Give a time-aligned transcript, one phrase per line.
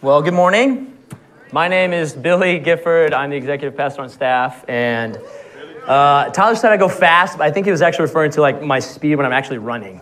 [0.00, 0.96] Well, good morning.
[1.50, 3.12] My name is Billy Gifford.
[3.12, 4.64] I'm the executive pastor on staff.
[4.68, 5.18] And
[5.88, 8.62] uh, Tyler said I go fast, but I think he was actually referring to like
[8.62, 10.00] my speed when I'm actually running.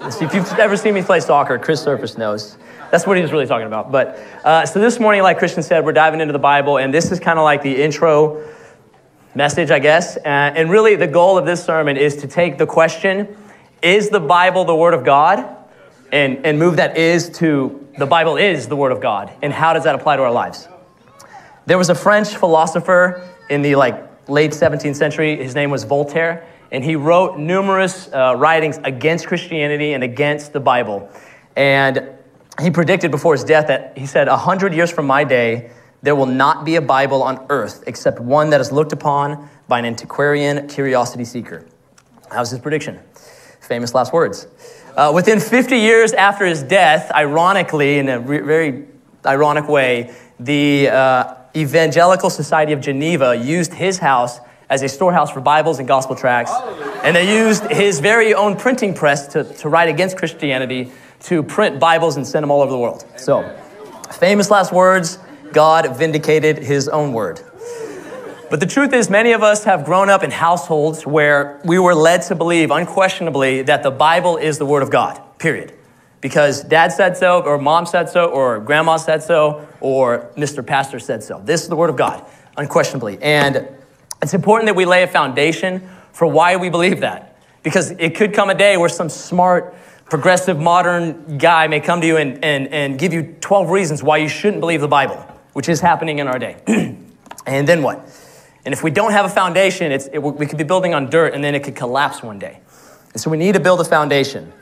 [0.00, 2.58] If you've ever seen me play soccer, Chris Surface knows.
[2.90, 3.92] That's what he was really talking about.
[3.92, 7.12] But uh, so this morning, like Christian said, we're diving into the Bible, and this
[7.12, 8.44] is kind of like the intro
[9.36, 10.16] message, I guess.
[10.16, 13.36] Uh, and really, the goal of this sermon is to take the question
[13.82, 15.61] Is the Bible the Word of God?
[16.12, 19.32] And, and move that is to the Bible is the Word of God.
[19.42, 20.68] And how does that apply to our lives?
[21.64, 25.36] There was a French philosopher in the like late 17th century.
[25.36, 26.46] His name was Voltaire.
[26.70, 31.10] And he wrote numerous uh, writings against Christianity and against the Bible.
[31.56, 32.08] And
[32.60, 35.70] he predicted before his death that he said, A hundred years from my day,
[36.02, 39.78] there will not be a Bible on earth except one that is looked upon by
[39.78, 41.64] an antiquarian curiosity seeker.
[42.30, 43.00] That was his prediction.
[43.60, 44.46] Famous last words.
[44.96, 48.84] Uh, within 50 years after his death, ironically, in a re- very
[49.24, 55.40] ironic way, the uh, Evangelical Society of Geneva used his house as a storehouse for
[55.40, 56.52] Bibles and gospel tracts.
[57.04, 61.78] And they used his very own printing press to, to write against Christianity to print
[61.78, 63.04] Bibles and send them all over the world.
[63.16, 63.58] So,
[64.12, 65.18] famous last words
[65.52, 67.40] God vindicated his own word.
[68.52, 71.94] But the truth is, many of us have grown up in households where we were
[71.94, 75.72] led to believe unquestionably that the Bible is the Word of God, period.
[76.20, 80.66] Because dad said so, or mom said so, or grandma said so, or Mr.
[80.66, 81.40] Pastor said so.
[81.42, 82.26] This is the Word of God,
[82.58, 83.16] unquestionably.
[83.22, 83.66] And
[84.20, 87.38] it's important that we lay a foundation for why we believe that.
[87.62, 89.74] Because it could come a day where some smart,
[90.10, 94.18] progressive, modern guy may come to you and, and, and give you 12 reasons why
[94.18, 96.56] you shouldn't believe the Bible which is happening in our day.
[97.46, 98.06] and then what?
[98.64, 101.42] And if we don't have a foundation, it, we could be building on dirt and
[101.42, 102.60] then it could collapse one day.
[103.12, 104.52] And so we need to build a foundation.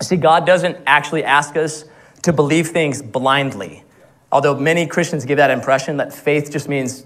[0.00, 1.84] See, God doesn't actually ask us
[2.22, 3.84] to believe things blindly.
[4.30, 7.04] Although many Christians give that impression that faith just means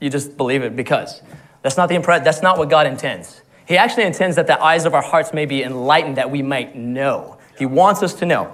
[0.00, 1.22] you just believe it because.
[1.62, 3.42] That's not the impre- that's not what God intends.
[3.66, 6.76] He actually intends that the eyes of our hearts may be enlightened that we might
[6.76, 7.38] know.
[7.58, 8.52] He wants us to know.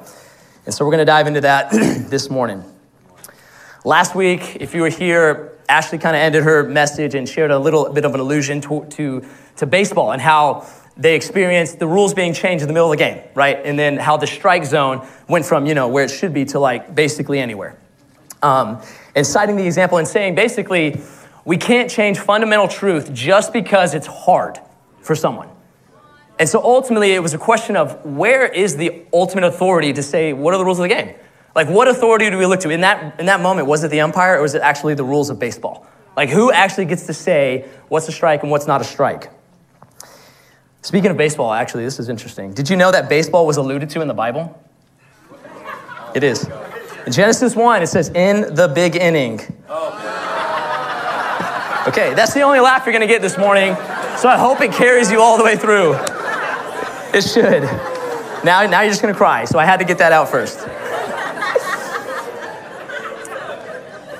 [0.64, 1.70] And so we're going to dive into that
[2.10, 2.64] this morning.
[3.84, 7.58] Last week, if you were here, Ashley kind of ended her message and shared a
[7.58, 12.12] little bit of an allusion to, to, to baseball and how they experienced the rules
[12.14, 13.58] being changed in the middle of the game, right?
[13.64, 16.58] And then how the strike zone went from, you know, where it should be to
[16.58, 17.78] like basically anywhere.
[18.42, 18.82] Um,
[19.14, 21.00] and citing the example and saying basically,
[21.44, 24.58] we can't change fundamental truth just because it's hard
[25.00, 25.48] for someone.
[26.38, 30.32] And so ultimately, it was a question of where is the ultimate authority to say,
[30.32, 31.14] what are the rules of the game?
[31.54, 32.70] Like, what authority do we look to?
[32.70, 35.28] In that, in that moment, was it the umpire or was it actually the rules
[35.28, 35.86] of baseball?
[36.16, 39.30] Like, who actually gets to say what's a strike and what's not a strike?
[40.80, 42.54] Speaking of baseball, actually, this is interesting.
[42.54, 44.58] Did you know that baseball was alluded to in the Bible?
[46.14, 46.48] It is.
[47.06, 49.40] In Genesis 1, it says, in the big inning.
[51.88, 53.74] Okay, that's the only laugh you're gonna get this morning,
[54.16, 55.94] so I hope it carries you all the way through.
[57.12, 57.64] It should.
[58.44, 60.66] Now, now you're just gonna cry, so I had to get that out first.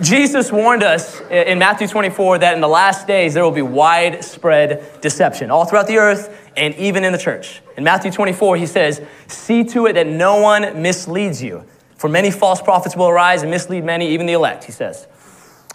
[0.02, 5.00] Jesus warned us in Matthew 24 that in the last days there will be widespread
[5.00, 7.62] deception all throughout the earth and even in the church.
[7.76, 11.64] In Matthew 24, he says, See to it that no one misleads you.
[11.96, 15.06] For many false prophets will arise and mislead many, even the elect, he says.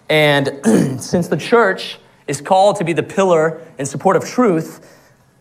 [0.10, 0.60] And
[1.02, 4.94] since the church is called to be the pillar and support of truth,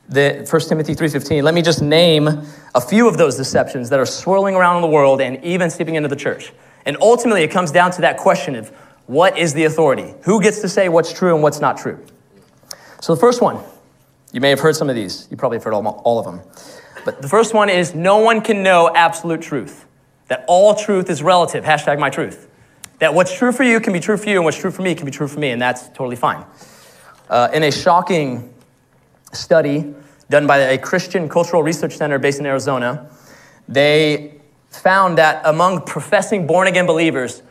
[0.09, 2.29] the 1 Timothy 3:15, let me just name
[2.73, 5.97] a few of those deceptions that are swirling around in the world and even seeping
[5.97, 6.53] into the church.
[6.87, 8.71] And ultimately, it comes down to that question of
[9.07, 10.15] what is the authority?
[10.23, 12.05] Who gets to say what's true and what's not true?
[13.01, 13.63] So, the first one,
[14.33, 15.29] you may have heard some of these.
[15.31, 16.41] You probably have heard all, of them.
[17.05, 19.85] But the first one is no one can know absolute truth.
[20.29, 21.65] That all truth is relative.
[21.65, 22.49] Hashtag my truth.
[22.99, 24.95] That what's true for you can be true for you, and what's true for me
[24.95, 26.45] can be true for me, and that's totally fine.
[27.29, 28.53] Uh, in a shocking
[29.33, 29.95] study
[30.31, 33.09] done by a Christian Cultural Research Center based in Arizona,
[33.69, 34.36] they
[34.71, 37.43] found that among professing born again believers,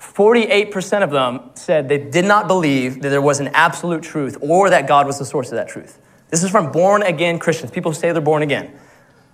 [0.00, 4.68] 48% of them said they did not believe that there was an absolute truth or
[4.70, 5.98] that God was the source of that truth.
[6.28, 8.78] This is from born again Christians, people who say they're born again.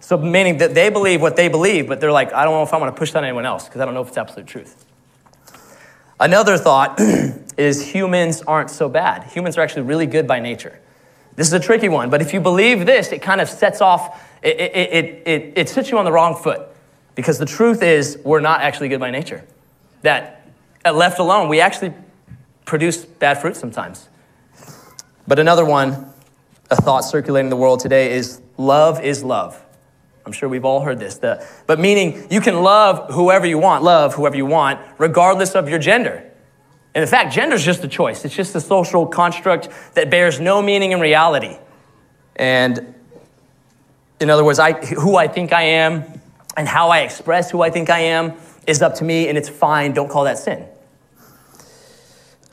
[0.00, 2.72] So, meaning that they believe what they believe, but they're like, I don't know if
[2.72, 4.46] I want to push that on anyone else because I don't know if it's absolute
[4.46, 4.84] truth.
[6.20, 7.00] Another thought
[7.56, 9.24] is humans aren't so bad.
[9.24, 10.78] Humans are actually really good by nature.
[11.34, 14.24] This is a tricky one, but if you believe this, it kind of sets off,
[14.42, 16.67] it, it, it, it, it sets you on the wrong foot.
[17.18, 19.44] Because the truth is, we're not actually good by nature.
[20.02, 20.46] That
[20.84, 21.92] left alone, we actually
[22.64, 24.08] produce bad fruit sometimes.
[25.26, 26.12] But another one,
[26.70, 29.60] a thought circulating the world today is love is love.
[30.24, 31.16] I'm sure we've all heard this.
[31.16, 35.68] The, but meaning you can love whoever you want, love whoever you want, regardless of
[35.68, 36.22] your gender.
[36.94, 38.24] And in fact, gender is just a choice.
[38.24, 41.58] It's just a social construct that bears no meaning in reality.
[42.36, 42.94] And
[44.20, 46.18] in other words, I, who I think I am
[46.58, 48.34] and how I express who I think I am
[48.66, 49.92] is up to me, and it's fine.
[49.92, 50.66] Don't call that sin.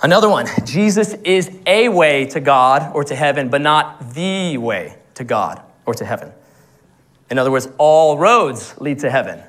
[0.02, 4.96] Another one Jesus is a way to God or to heaven, but not the way
[5.16, 6.32] to God or to heaven.
[7.32, 9.42] In other words, all roads lead to heaven.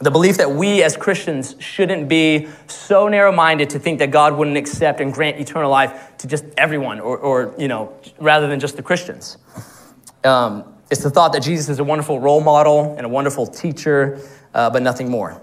[0.00, 4.36] The belief that we as Christians shouldn't be so narrow minded to think that God
[4.36, 8.60] wouldn't accept and grant eternal life to just everyone, or, or you know, rather than
[8.60, 9.38] just the Christians.
[10.24, 14.20] Um, it's the thought that Jesus is a wonderful role model and a wonderful teacher,
[14.54, 15.40] uh, but nothing more.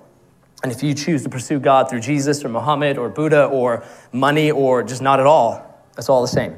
[0.63, 4.49] And if you choose to pursue God through Jesus or Muhammad or Buddha or money
[4.51, 6.55] or just not at all, that's all the same.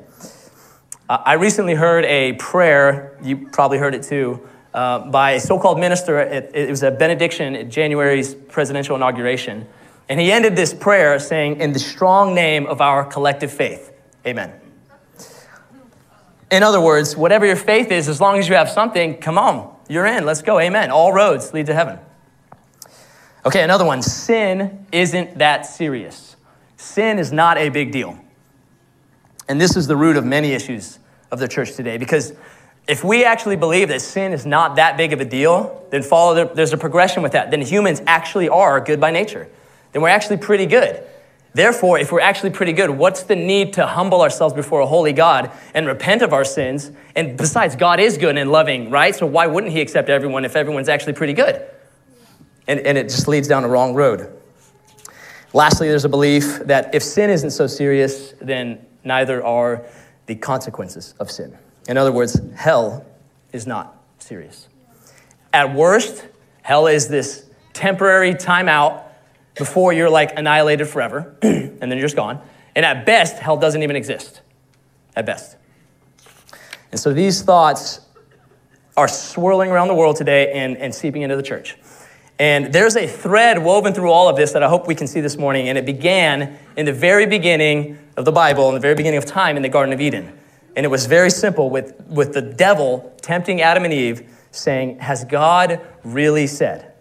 [1.09, 5.57] Uh, I recently heard a prayer, you probably heard it too, uh, by a so
[5.57, 6.19] called minister.
[6.19, 9.67] It, it, was a benediction at January's presidential inauguration.
[10.09, 13.91] And he ended this prayer saying, In the strong name of our collective faith,
[14.25, 14.53] amen.
[16.55, 19.75] In other words, whatever your faith is, as long as you have something, come on,
[19.89, 20.89] you're in, let's go, amen.
[20.89, 21.99] All roads lead to heaven.
[23.45, 26.37] Okay, another one sin isn't that serious.
[26.77, 28.17] Sin is not a big deal.
[29.49, 30.97] And this is the root of many issues
[31.29, 32.31] of the church today because
[32.87, 36.35] if we actually believe that sin is not that big of a deal, then follow
[36.35, 37.51] the, there's a progression with that.
[37.51, 39.49] Then humans actually are good by nature.
[39.91, 41.03] Then we're actually pretty good.
[41.55, 45.13] Therefore, if we're actually pretty good, what's the need to humble ourselves before a holy
[45.13, 46.91] God and repent of our sins?
[47.15, 49.15] And besides, God is good and loving, right?
[49.15, 51.65] So why wouldn't He accept everyone if everyone's actually pretty good?
[52.67, 54.37] And, and it just leads down the wrong road.
[55.53, 59.85] Lastly, there's a belief that if sin isn't so serious, then neither are
[60.25, 61.57] the consequences of sin.
[61.87, 63.05] In other words, hell
[63.53, 64.67] is not serious.
[65.53, 66.27] At worst,
[66.63, 69.04] hell is this temporary timeout
[69.55, 72.41] before you're like annihilated forever, and then you're just gone.
[72.75, 74.41] And at best, hell doesn't even exist.
[75.15, 75.55] At best.
[76.91, 78.01] And so these thoughts
[78.97, 81.77] are swirling around the world today and, and seeping into the church.
[82.37, 85.21] And there's a thread woven through all of this that I hope we can see
[85.21, 85.69] this morning.
[85.69, 89.25] And it began in the very beginning of the Bible, in the very beginning of
[89.25, 90.37] time in the Garden of Eden.
[90.75, 95.23] And it was very simple with, with the devil tempting Adam and Eve, saying, Has
[95.23, 96.91] God really said?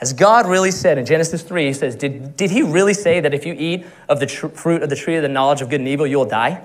[0.00, 3.34] Has God really said in Genesis 3, he says, Did, did he really say that
[3.34, 5.80] if you eat of the tr- fruit of the tree of the knowledge of good
[5.80, 6.62] and evil, you'll die?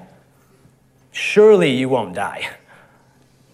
[1.12, 2.50] Surely you won't die.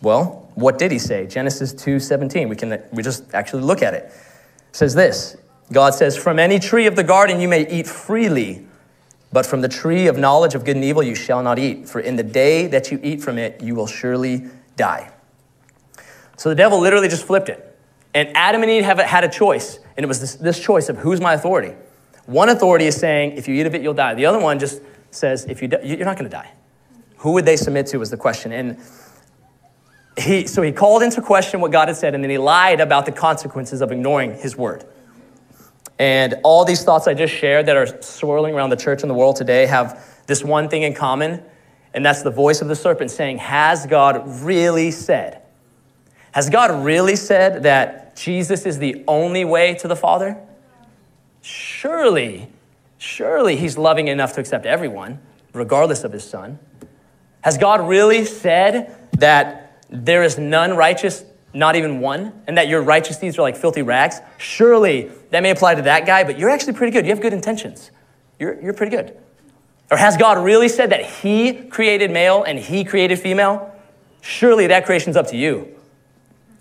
[0.04, 1.26] Well, what did he say?
[1.26, 2.48] Genesis 2:17.
[2.48, 4.04] We can we just actually look at it.
[4.04, 4.14] it.
[4.72, 5.36] Says this.
[5.72, 8.68] God says, "From any tree of the garden you may eat freely,
[9.32, 12.00] but from the tree of knowledge of good and evil you shall not eat, for
[12.00, 14.46] in the day that you eat from it, you will surely
[14.76, 15.10] die.
[16.38, 17.71] So the devil literally just flipped it.
[18.14, 20.98] And Adam and Eve have, had a choice, and it was this, this choice of
[20.98, 21.76] who's my authority.
[22.26, 24.14] One authority is saying, if you eat of it, you'll die.
[24.14, 24.82] The other one just
[25.12, 26.52] says, if you you're not going to die.
[27.18, 28.52] Who would they submit to was the question.
[28.52, 28.78] And
[30.18, 33.06] he, so he called into question what God had said, and then he lied about
[33.06, 34.86] the consequences of ignoring his word.
[36.00, 39.14] And all these thoughts I just shared that are swirling around the church and the
[39.14, 41.44] world today have this one thing in common,
[41.94, 45.42] and that's the voice of the serpent saying, Has God really said?
[46.32, 50.38] Has God really said that Jesus is the only way to the Father?
[51.42, 52.50] Surely,
[52.98, 55.20] surely He's loving enough to accept everyone,
[55.54, 56.60] regardless of His Son.
[57.42, 62.82] Has God really said that there is none righteous, not even one, and that your
[62.82, 64.20] righteous deeds are like filthy rags?
[64.38, 67.06] Surely that may apply to that guy, but you're actually pretty good.
[67.06, 67.92] You have good intentions.
[68.40, 69.18] You're, you're pretty good.
[69.90, 73.76] Or has God really said that He created male and He created female?
[74.22, 75.76] Surely that creation's up to you.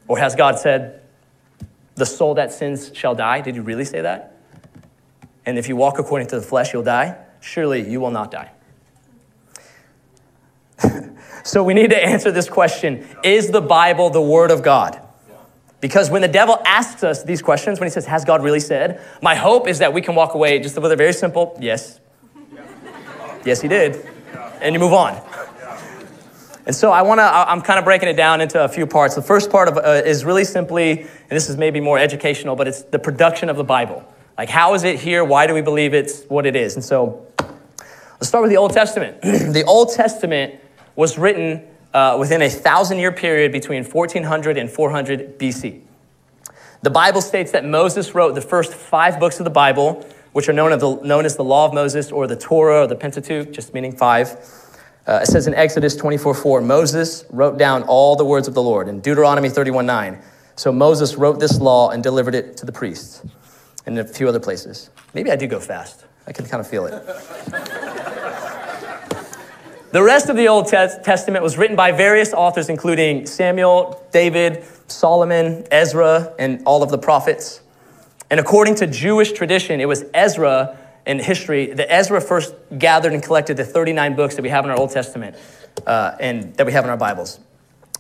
[0.09, 1.00] Or has God said,
[2.00, 3.40] the soul that sins shall die?
[3.42, 4.37] Did He really say that?
[5.47, 7.16] And if you walk according to the flesh, you'll die?
[7.40, 8.50] Surely you will not die.
[11.45, 15.00] so we need to answer this question Is the Bible the Word of God?
[15.80, 19.00] Because when the devil asks us these questions, when he says, Has God really said?
[19.23, 22.00] My hope is that we can walk away just with a very simple, Yes.
[23.45, 24.07] Yes, he did.
[24.61, 25.14] And you move on.
[26.67, 29.14] And so I want to, I'm kind of breaking it down into a few parts.
[29.14, 32.69] The first part of, uh, is really simply, and this is maybe more educational, but
[32.69, 34.05] it's the production of the Bible.
[34.37, 35.25] Like, how is it here?
[35.25, 36.75] Why do we believe it's what it is?
[36.75, 39.21] And so let's start with the Old Testament.
[39.23, 40.61] the Old Testament
[40.97, 45.81] was written uh, within a thousand year period between 1400 and 400 BC.
[46.83, 50.52] The Bible states that Moses wrote the first five books of the Bible, which are
[50.52, 53.75] known, the, known as the Law of Moses or the Torah or the Pentateuch, just
[53.75, 54.38] meaning five.
[55.11, 58.62] Uh, it says in Exodus 24 4, Moses wrote down all the words of the
[58.62, 58.87] Lord.
[58.87, 60.23] In Deuteronomy 31 9,
[60.55, 63.21] So Moses wrote this law and delivered it to the priests
[63.87, 64.88] and a few other places.
[65.12, 66.05] Maybe I do go fast.
[66.29, 66.93] I can kind of feel it.
[69.90, 75.67] the rest of the Old Testament was written by various authors, including Samuel, David, Solomon,
[75.73, 77.62] Ezra, and all of the prophets.
[78.31, 83.23] And according to Jewish tradition, it was Ezra in history that Ezra first gathered and
[83.23, 85.37] collected the 39 books that we have in our Old Testament
[85.87, 87.40] uh, and that we have in our Bibles.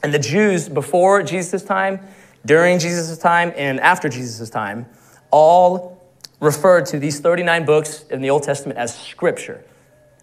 [0.02, 2.00] And the Jews before Jesus' time,
[2.44, 4.86] during Jesus' time, and after Jesus' time,
[5.30, 6.02] all
[6.40, 9.62] referred to these 39 books in the Old Testament as Scripture.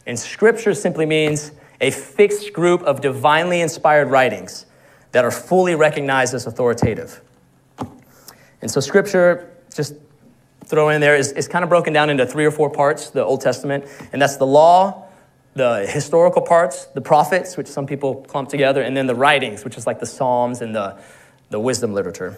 [0.06, 4.66] And Scripture simply means a fixed group of divinely inspired writings
[5.12, 7.22] that are fully recognized as authoritative.
[8.62, 9.94] And so, Scripture, just
[10.68, 13.24] throw in there, is, is kind of broken down into three or four parts, the
[13.24, 15.06] Old Testament, and that's the law,
[15.56, 19.78] the historical parts, the prophets, which some people clump together, and then the writings, which
[19.78, 21.00] is like the Psalms and the,
[21.50, 22.38] the wisdom literature.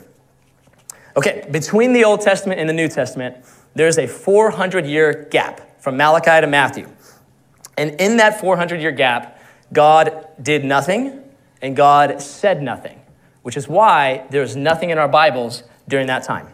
[1.18, 3.38] Okay, between the Old Testament and the New Testament,
[3.76, 6.88] there's a 400 year gap from Malachi to Matthew.
[7.78, 9.42] And in that 400 year gap,
[9.74, 11.24] God did nothing
[11.62, 13.02] and God said nothing,
[13.42, 16.54] which is why there's nothing in our Bibles during that time.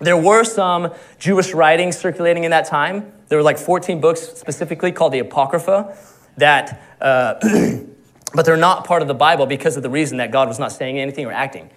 [0.00, 3.12] There were some Jewish writings circulating in that time.
[3.28, 5.94] There were like 14 books specifically called the Apocrypha
[6.38, 7.34] that, uh,
[8.34, 10.72] but they're not part of the Bible because of the reason that God was not
[10.72, 11.68] saying anything or acting.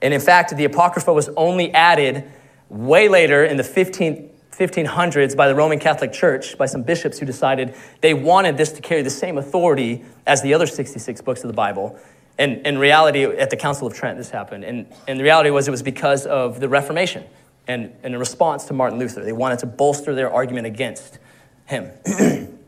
[0.00, 2.24] And in fact, the Apocrypha was only added
[2.70, 7.26] way later in the 15th, 1500s by the Roman Catholic Church, by some bishops who
[7.26, 11.48] decided they wanted this to carry the same authority as the other 66 books of
[11.48, 11.98] the Bible.
[12.38, 14.64] And in reality, at the Council of Trent, this happened.
[14.64, 17.24] And, and the reality was it was because of the Reformation
[17.68, 19.22] and, and in response to Martin Luther.
[19.22, 21.18] They wanted to bolster their argument against
[21.66, 21.90] him.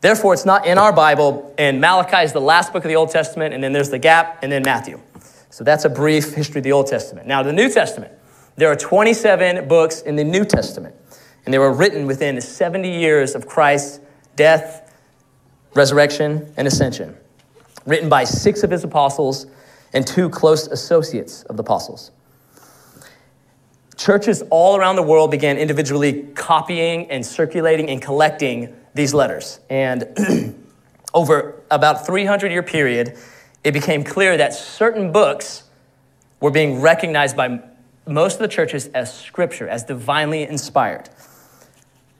[0.00, 3.10] Therefore, it's not in our Bible, and Malachi is the last book of the Old
[3.10, 5.00] Testament, and then there's the gap, and then Matthew.
[5.50, 7.26] So that's a brief history of the Old Testament.
[7.26, 8.12] Now, the New Testament.
[8.56, 10.94] There are 27 books in the New Testament,
[11.44, 14.00] and they were written within 70 years of Christ's
[14.36, 14.94] death,
[15.74, 17.16] resurrection, and ascension.
[17.86, 19.46] Written by six of his apostles
[19.92, 22.10] and two close associates of the apostles.
[23.96, 29.60] Churches all around the world began individually copying and circulating and collecting these letters.
[29.70, 30.56] And
[31.14, 33.16] over about 300 year period,
[33.62, 35.64] it became clear that certain books
[36.40, 37.60] were being recognized by
[38.06, 41.08] most of the churches as scripture, as divinely inspired.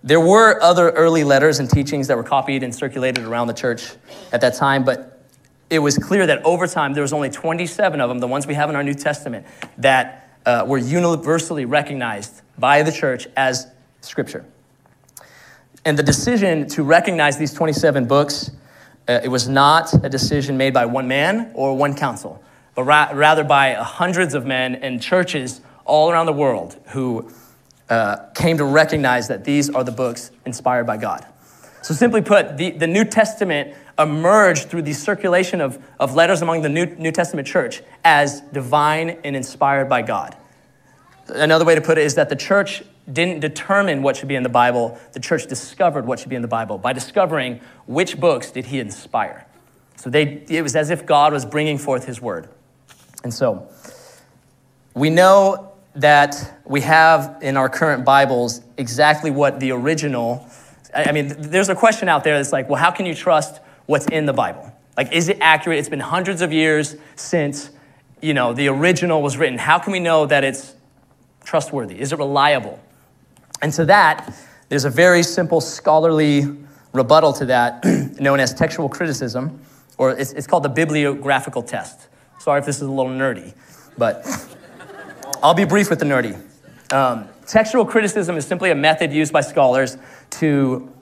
[0.02, 3.92] There were other early letters and teachings that were copied and circulated around the church
[4.32, 5.22] at that time, but
[5.70, 8.54] it was clear that over time there was only 27 of them, the ones we
[8.54, 9.46] have in our New Testament,
[9.78, 13.66] that uh, were universally recognized by the church as
[14.00, 14.44] scripture.
[15.84, 18.50] And the decision to recognize these 27 books
[19.06, 22.42] uh, it was not a decision made by one man or one council,
[22.74, 27.30] but ra- rather by hundreds of men and churches all around the world who
[27.90, 31.26] uh, came to recognize that these are the books inspired by God.
[31.82, 36.62] So, simply put, the, the New Testament emerged through the circulation of, of letters among
[36.62, 40.36] the New, New Testament church as divine and inspired by God.
[41.28, 44.42] Another way to put it is that the church didn't determine what should be in
[44.42, 48.50] the Bible, the church discovered what should be in the Bible by discovering which books
[48.50, 49.46] did he inspire.
[49.96, 52.48] So they, it was as if God was bringing forth his word.
[53.22, 53.68] And so
[54.94, 60.48] we know that we have in our current Bibles exactly what the original,
[60.94, 64.06] I mean, there's a question out there that's like, well, how can you trust what's
[64.06, 64.72] in the Bible?
[64.96, 65.78] Like, is it accurate?
[65.78, 67.70] It's been hundreds of years since,
[68.20, 69.58] you know, the original was written.
[69.58, 70.74] How can we know that it's
[71.44, 72.00] trustworthy?
[72.00, 72.80] Is it reliable?
[73.60, 74.34] And to that,
[74.68, 76.56] there's a very simple scholarly
[76.92, 77.84] rebuttal to that
[78.20, 79.60] known as textual criticism,
[79.98, 82.08] or it's, it's called the bibliographical test.
[82.38, 83.54] Sorry if this is a little nerdy,
[83.98, 84.24] but
[85.42, 86.40] I'll be brief with the nerdy.
[86.92, 89.96] Um, textual criticism is simply a method used by scholars
[90.30, 90.92] to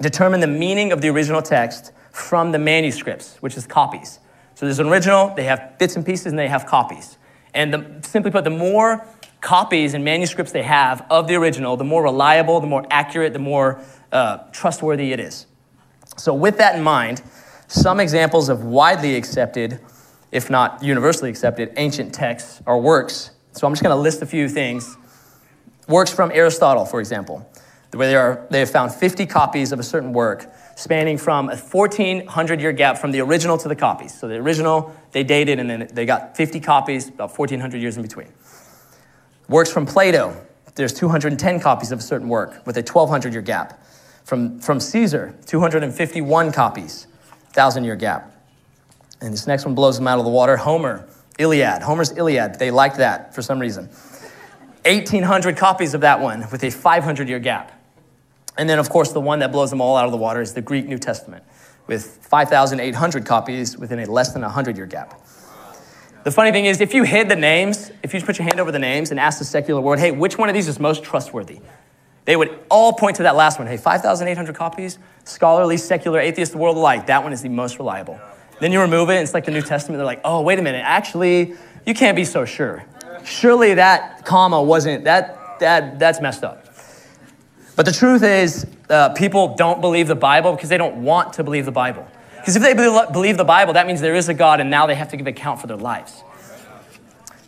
[0.00, 4.18] determine the meaning of the original text from the manuscripts, which is copies.
[4.54, 7.16] So there's an original, they have bits and pieces, and they have copies.
[7.54, 9.06] And the, simply put, the more
[9.40, 13.38] copies and manuscripts they have of the original, the more reliable, the more accurate, the
[13.38, 15.46] more uh, trustworthy it is.
[16.16, 17.22] So, with that in mind,
[17.68, 19.78] some examples of widely accepted,
[20.32, 23.30] if not universally accepted, ancient texts or works.
[23.52, 24.96] So, I'm just going to list a few things.
[25.86, 27.48] Works from Aristotle, for example,
[27.92, 31.56] where they, are, they have found 50 copies of a certain work spanning from a
[31.56, 34.16] 1400 year gap from the original to the copies.
[34.16, 38.02] So, the original, they dated, and then they got 50 copies, about 1400 years in
[38.02, 38.28] between.
[39.48, 40.40] Works from Plato,
[40.76, 43.82] there's 210 copies of a certain work with a 1200 year gap.
[44.22, 47.06] From, from Caesar, 251 copies,
[47.46, 48.30] 1,000 year gap.
[49.20, 50.56] And this next one blows them out of the water.
[50.56, 51.08] Homer,
[51.38, 52.58] Iliad, Homer's Iliad.
[52.58, 53.86] They liked that for some reason.
[54.84, 57.77] 1,800 copies of that one with a 500 year gap.
[58.58, 60.52] And then, of course, the one that blows them all out of the water is
[60.52, 61.44] the Greek New Testament
[61.86, 65.20] with 5,800 copies within a less than 100 year gap.
[66.24, 68.60] The funny thing is, if you hid the names, if you just put your hand
[68.60, 71.04] over the names and ask the secular world, hey, which one of these is most
[71.04, 71.60] trustworthy?
[72.24, 73.66] They would all point to that last one.
[73.68, 77.06] Hey, 5,800 copies, scholarly, secular, atheist, the world alike.
[77.06, 78.20] That one is the most reliable.
[78.60, 79.98] Then you remove it, and it's like the New Testament.
[79.98, 80.82] They're like, oh, wait a minute.
[80.84, 81.54] Actually,
[81.86, 82.84] you can't be so sure.
[83.24, 86.67] Surely that comma wasn't, that, that, that's messed up.
[87.78, 91.44] But the truth is, uh, people don't believe the Bible because they don't want to
[91.44, 92.08] believe the Bible.
[92.34, 94.96] Because if they believe the Bible, that means there is a God and now they
[94.96, 96.24] have to give account for their lives.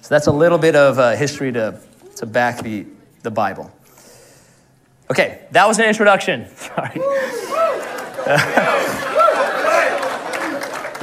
[0.03, 1.81] So that's a little bit of uh, history to,
[2.15, 2.87] to back the,
[3.25, 3.73] the Bible.
[5.11, 6.47] Okay, that was an introduction.
[6.55, 6.93] Sorry.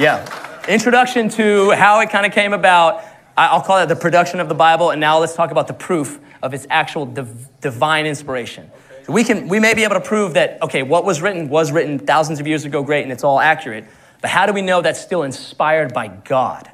[0.00, 3.04] yeah, introduction to how it kind of came about.
[3.36, 6.18] I'll call it the production of the Bible, and now let's talk about the proof
[6.42, 8.70] of its actual div- divine inspiration.
[9.08, 11.98] We, can, we may be able to prove that, okay, what was written was written
[11.98, 13.86] thousands of years ago, great, and it's all accurate.
[14.20, 16.70] But how do we know that's still inspired by God?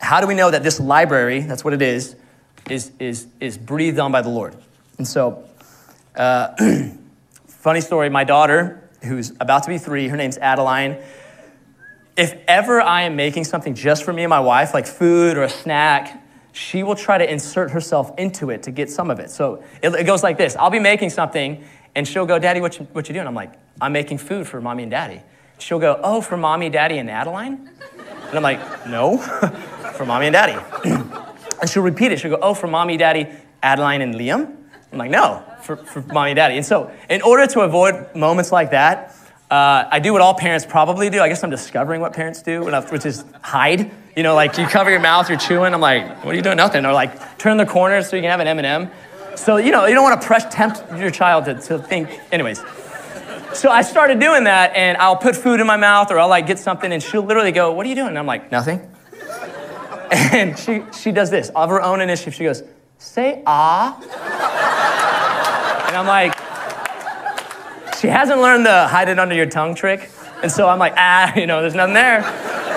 [0.00, 2.16] How do we know that this library, that's what it is,
[2.68, 4.54] is, is, is breathed on by the Lord?
[4.98, 5.44] And so,
[6.14, 6.54] uh,
[7.46, 10.98] funny story my daughter, who's about to be three, her name's Adeline.
[12.16, 15.44] If ever I am making something just for me and my wife, like food or
[15.44, 16.21] a snack,
[16.52, 19.30] she will try to insert herself into it to get some of it.
[19.30, 22.78] So it, it goes like this I'll be making something, and she'll go, Daddy, what
[22.78, 23.26] you, what you doing?
[23.26, 25.22] I'm like, I'm making food for mommy and daddy.
[25.58, 27.70] She'll go, Oh, for mommy, daddy, and Adeline?
[28.28, 29.16] And I'm like, No,
[29.96, 30.56] for mommy and daddy.
[31.60, 32.20] and she'll repeat it.
[32.20, 33.26] She'll go, Oh, for mommy, daddy,
[33.62, 34.56] Adeline, and Liam?
[34.92, 36.56] I'm like, No, for, for mommy and daddy.
[36.56, 39.16] And so, in order to avoid moments like that,
[39.50, 41.20] uh, I do what all parents probably do.
[41.20, 43.90] I guess I'm discovering what parents do, which is hide.
[44.16, 45.72] You know, like you cover your mouth, you're chewing.
[45.72, 46.58] I'm like, what are you doing?
[46.58, 46.84] Nothing.
[46.84, 48.90] Or like turn the corner so you can have an M&M.
[49.36, 52.10] So, you know, you don't want to press, tempt your child to, to think.
[52.30, 52.62] Anyways.
[53.54, 56.46] So I started doing that, and I'll put food in my mouth, or I'll like
[56.46, 58.80] get something, and she'll literally go, "What are you doing?" And I'm like, "Nothing."
[60.10, 62.34] And she she does this of her own initiative.
[62.34, 62.62] She goes,
[62.98, 63.98] "Say ah,"
[65.88, 66.34] and I'm like,
[67.98, 70.10] she hasn't learned the hide it under your tongue trick,
[70.42, 72.22] and so I'm like, ah, you know, there's nothing there.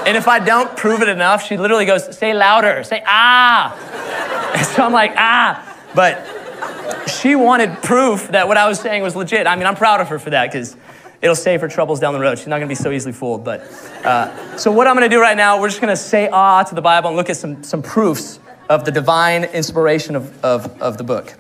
[0.06, 4.54] And if I don't prove it enough, she literally goes, say louder, say ah.
[4.56, 5.78] And so I'm like, ah.
[5.96, 9.48] But she wanted proof that what I was saying was legit.
[9.48, 10.76] I mean, I'm proud of her for that because
[11.22, 12.38] it'll save her troubles down the road.
[12.38, 13.44] She's not going to be so easily fooled.
[13.44, 13.62] But
[14.04, 16.64] uh, so what I'm going to do right now, we're just going to say ah
[16.64, 18.40] to the Bible and look at some, some proofs
[18.70, 21.34] of the divine inspiration of, of, of the book.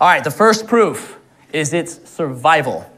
[0.00, 1.18] All right, the first proof
[1.52, 2.90] is its survival.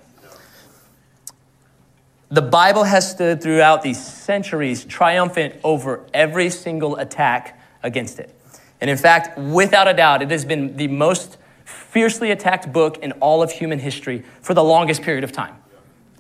[2.35, 8.35] The Bible has stood throughout these centuries triumphant over every single attack against it.
[8.81, 13.13] And in fact, without a doubt, it has been the most fiercely attacked book in
[13.13, 15.55] all of human history for the longest period of time.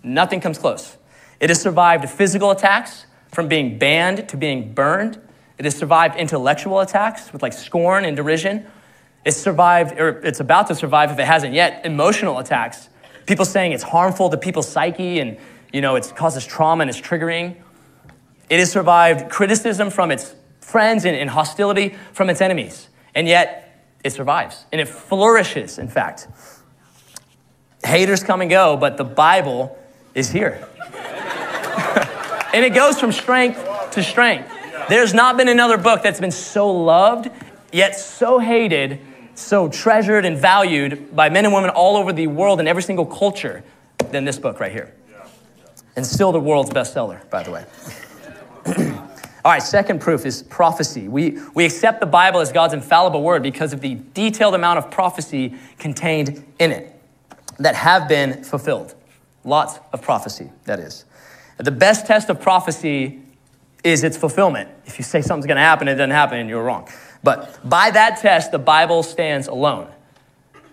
[0.04, 0.98] Nothing comes close.
[1.40, 5.20] It has survived physical attacks, from being banned to being burned.
[5.58, 8.66] It has survived intellectual attacks with like scorn and derision.
[9.24, 12.88] It's survived, or it's about to survive if it hasn't yet, emotional attacks.
[13.26, 15.38] People saying it's harmful to people's psyche and
[15.74, 17.56] you know, it causes trauma and it's triggering.
[18.48, 22.88] It has survived criticism from its friends and, and hostility from its enemies.
[23.12, 26.28] And yet, it survives and it flourishes, in fact.
[27.84, 29.76] Haters come and go, but the Bible
[30.14, 30.64] is here.
[32.54, 34.48] and it goes from strength to strength.
[34.88, 37.30] There's not been another book that's been so loved,
[37.72, 39.00] yet so hated,
[39.34, 43.06] so treasured and valued by men and women all over the world in every single
[43.06, 43.64] culture
[44.12, 44.94] than this book right here
[45.96, 47.64] and still the world's bestseller, by the way.
[49.44, 51.06] All right, second proof is prophecy.
[51.06, 54.90] We, we accept the Bible as God's infallible word because of the detailed amount of
[54.90, 56.98] prophecy contained in it
[57.58, 58.94] that have been fulfilled.
[59.44, 61.04] Lots of prophecy, that is.
[61.58, 63.20] The best test of prophecy
[63.84, 64.70] is its fulfillment.
[64.86, 66.88] If you say something's going to happen, it doesn't happen, and you're wrong.
[67.22, 69.92] But by that test, the Bible stands alone.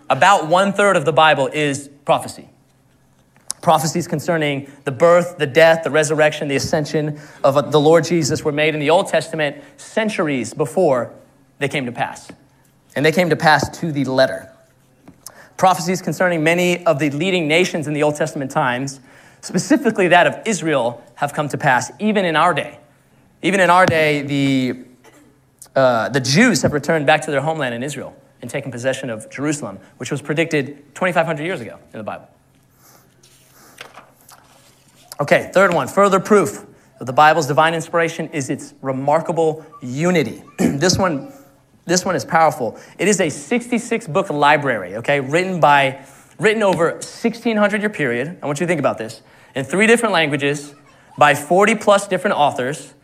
[0.08, 2.48] About one third of the Bible is prophecy
[3.62, 8.52] prophecies concerning the birth, the death, the resurrection, the ascension of the Lord Jesus were
[8.52, 11.14] made in the Old Testament centuries before
[11.58, 12.30] they came to pass.
[12.94, 14.50] And they came to pass to the letter.
[15.56, 19.00] Prophecies concerning many of the leading nations in the Old Testament times,
[19.40, 22.78] specifically that of Israel, have come to pass even in our day.
[23.42, 24.84] Even in our day, the,
[25.76, 29.30] uh, the Jews have returned back to their homeland in Israel and taken possession of
[29.30, 32.28] Jerusalem, which was predicted 2,500 years ago in the Bible.
[35.20, 36.64] Okay, third one, further proof
[36.98, 40.42] of the Bible's divine inspiration is its remarkable unity.
[40.58, 41.32] this one
[41.84, 42.78] this one is powerful.
[42.96, 46.04] It is a 66 book library, okay, written by
[46.38, 48.38] written over 1600 year period.
[48.40, 49.20] I want you to think about this.
[49.54, 50.74] In three different languages
[51.18, 52.94] by 40 plus different authors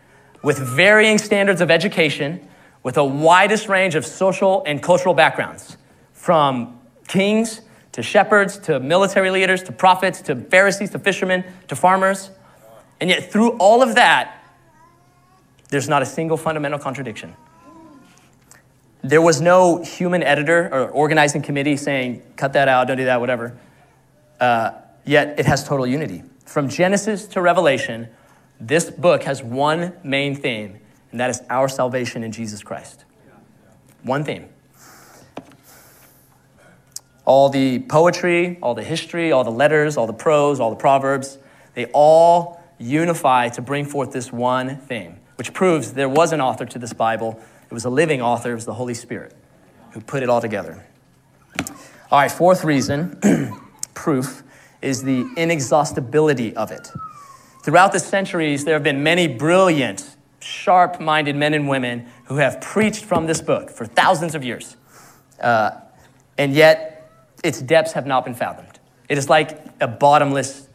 [0.42, 2.48] with varying standards of education
[2.82, 5.76] with a widest range of social and cultural backgrounds
[6.12, 12.30] from kings to shepherds to military leaders to prophets to Pharisees to fishermen to farmers.
[13.00, 14.42] And yet, through all of that,
[15.70, 17.34] there's not a single fundamental contradiction.
[19.02, 23.20] There was no human editor or organizing committee saying, cut that out, don't do that,
[23.20, 23.56] whatever.
[24.40, 24.72] Uh,
[25.04, 26.24] yet, it has total unity.
[26.44, 28.08] From Genesis to Revelation,
[28.60, 30.80] this book has one main theme,
[31.12, 33.04] and that is our salvation in Jesus Christ.
[34.02, 34.48] One theme.
[37.28, 41.36] All the poetry, all the history, all the letters, all the prose, all the proverbs,
[41.74, 46.64] they all unify to bring forth this one theme, which proves there was an author
[46.64, 47.38] to this Bible.
[47.70, 49.34] It was a living author, it was the Holy Spirit
[49.90, 50.86] who put it all together.
[52.10, 53.20] All right, fourth reason,
[53.94, 54.42] proof,
[54.80, 56.90] is the inexhaustibility of it.
[57.62, 62.62] Throughout the centuries, there have been many brilliant, sharp minded men and women who have
[62.62, 64.78] preached from this book for thousands of years.
[65.38, 65.72] Uh,
[66.38, 66.97] and yet,
[67.44, 68.78] its depths have not been fathomed.
[69.08, 70.68] It is like a bottomless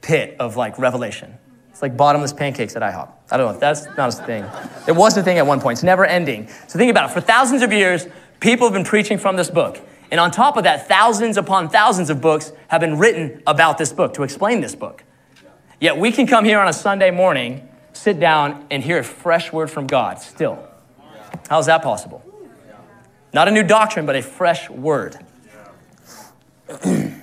[0.00, 1.36] pit of like revelation.
[1.70, 3.10] It's like bottomless pancakes at IHOP.
[3.30, 4.44] I don't know if that's not a thing.
[4.88, 5.76] It was a thing at one point.
[5.76, 6.48] It's never ending.
[6.68, 7.12] So think about it.
[7.12, 8.06] For thousands of years,
[8.40, 9.80] people have been preaching from this book.
[10.10, 13.92] And on top of that, thousands upon thousands of books have been written about this
[13.92, 15.04] book to explain this book.
[15.80, 19.52] Yet we can come here on a Sunday morning, sit down, and hear a fresh
[19.52, 20.66] word from God still.
[21.48, 22.24] How's that possible?
[23.34, 25.18] Not a new doctrine, but a fresh word.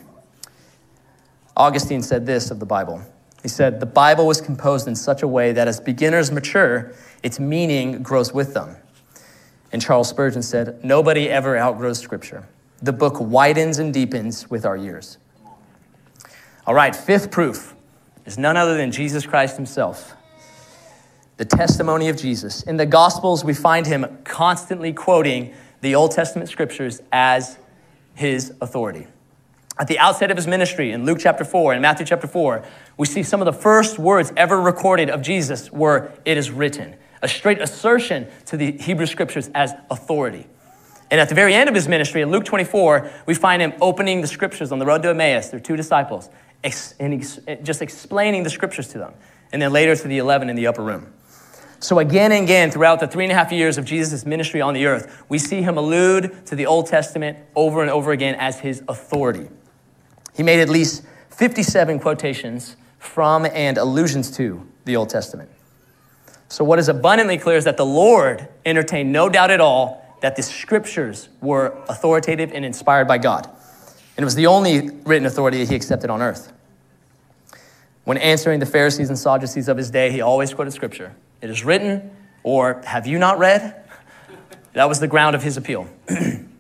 [1.58, 3.02] Augustine said this of the Bible.
[3.42, 7.40] He said, The Bible was composed in such a way that as beginners mature, its
[7.40, 8.78] meaning grows with them.
[9.72, 12.48] And Charles Spurgeon said, Nobody ever outgrows Scripture.
[12.82, 15.18] The book widens and deepens with our years.
[16.66, 17.76] All right, fifth proof
[18.26, 20.16] is none other than Jesus Christ himself.
[21.38, 22.64] The testimony of Jesus.
[22.64, 27.58] In the Gospels, we find him constantly quoting the Old Testament scriptures as
[28.14, 29.08] his authority.
[29.80, 32.64] At the outset of his ministry, in Luke chapter 4 and Matthew chapter 4,
[32.98, 36.96] we see some of the first words ever recorded of Jesus were, It is written,
[37.24, 40.48] a straight assertion to the Hebrew scriptures as authority.
[41.10, 44.22] And at the very end of his ministry, in Luke 24, we find him opening
[44.22, 46.30] the scriptures on the road to Emmaus, their two disciples,
[46.64, 49.14] and eh, just explaining the scriptures to them.
[49.52, 51.14] And then later to the 11 in the upper room.
[51.80, 54.74] So, again and again, throughout the three and a half years of Jesus' ministry on
[54.74, 58.60] the earth, we see him allude to the Old Testament over and over again as
[58.60, 59.50] his authority.
[60.36, 65.50] He made at least 57 quotations from and allusions to the Old Testament.
[66.50, 70.36] So, what is abundantly clear is that the Lord entertained no doubt at all that
[70.36, 73.46] the scriptures were authoritative and inspired by God.
[74.16, 76.54] And it was the only written authority that he accepted on earth.
[78.04, 81.16] When answering the Pharisees and Sadducees of his day, he always quoted scripture.
[81.42, 82.12] It is written,
[82.44, 83.84] or have you not read?
[84.74, 85.88] That was the ground of his appeal.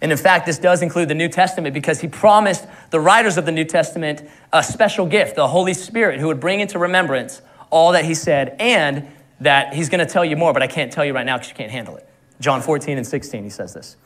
[0.00, 3.46] and in fact, this does include the New Testament because he promised the writers of
[3.46, 7.92] the New Testament a special gift, the Holy Spirit, who would bring into remembrance all
[7.92, 9.08] that he said and
[9.40, 11.48] that he's going to tell you more, but I can't tell you right now because
[11.48, 12.08] you can't handle it.
[12.40, 13.96] John 14 and 16, he says this.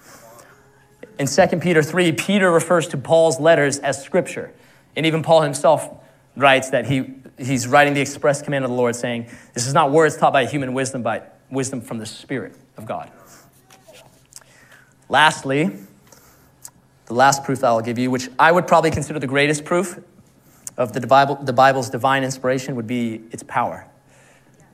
[1.19, 4.53] In 2 Peter 3, Peter refers to Paul's letters as scripture.
[4.97, 5.89] And even Paul himself
[6.37, 9.91] writes that he, he's writing the express command of the Lord, saying, This is not
[9.91, 13.11] words taught by human wisdom, but wisdom from the Spirit of God.
[15.11, 15.77] Lastly,
[17.07, 19.99] the last proof that I'll give you, which I would probably consider the greatest proof
[20.77, 23.89] of the, Bible, the Bible's divine inspiration, would be its power.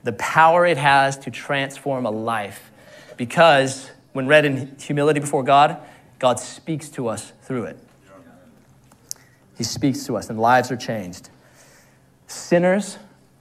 [0.03, 2.71] The power it has to transform a life
[3.17, 5.81] because when read in humility before God,
[6.19, 7.79] God speaks to us through it.
[9.57, 11.31] He speaks to us, and lives are changed.
[12.27, 12.99] Sinners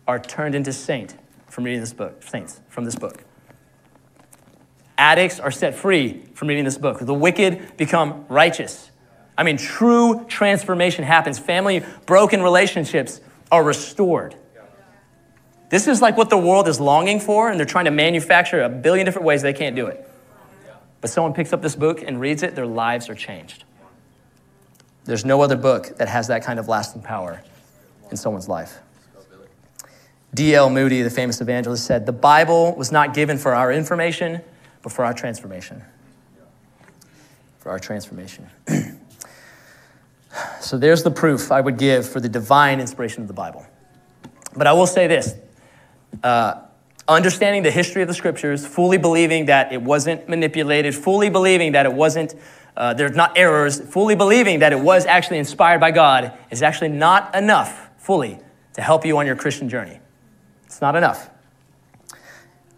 [0.08, 1.14] are turned into saint
[1.46, 3.25] from reading this book, saints from this book.
[4.98, 6.98] Addicts are set free from reading this book.
[7.00, 8.90] The wicked become righteous.
[9.36, 11.38] I mean, true transformation happens.
[11.38, 13.20] Family broken relationships
[13.52, 14.34] are restored.
[15.68, 18.68] This is like what the world is longing for, and they're trying to manufacture a
[18.68, 20.08] billion different ways they can't do it.
[21.00, 23.64] But someone picks up this book and reads it, their lives are changed.
[25.04, 27.42] There's no other book that has that kind of lasting power
[28.10, 28.78] in someone's life.
[30.34, 30.68] D.L.
[30.70, 34.42] Moody, the famous evangelist, said, The Bible was not given for our information,
[34.86, 35.82] but for our transformation.
[37.58, 38.48] For our transformation.
[40.60, 43.66] so there's the proof I would give for the divine inspiration of the Bible.
[44.56, 45.34] But I will say this
[46.22, 46.60] uh,
[47.08, 51.84] understanding the history of the scriptures, fully believing that it wasn't manipulated, fully believing that
[51.84, 52.36] it wasn't,
[52.76, 56.90] uh, there's not errors, fully believing that it was actually inspired by God is actually
[56.90, 58.38] not enough fully
[58.74, 59.98] to help you on your Christian journey.
[60.66, 61.28] It's not enough.